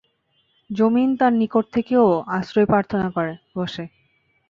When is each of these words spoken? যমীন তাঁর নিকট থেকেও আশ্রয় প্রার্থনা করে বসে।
যমীন 0.69 1.09
তাঁর 1.19 1.33
নিকট 1.33 1.65
থেকেও 1.73 2.05
আশ্রয় 2.37 2.67
প্রার্থনা 2.67 3.07
করে 3.15 3.33
বসে। 3.57 3.83